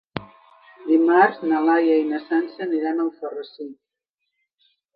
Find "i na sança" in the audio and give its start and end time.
2.05-2.65